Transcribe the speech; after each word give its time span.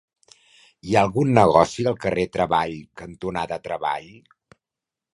Hi 0.91 0.95
ha 0.97 1.03
algun 1.07 1.33
negoci 1.39 1.87
al 1.93 1.99
carrer 2.07 2.25
Treball 2.39 2.75
cantonada 3.05 3.63
Treball? 3.69 4.13